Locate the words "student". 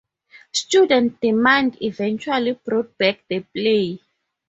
0.51-1.21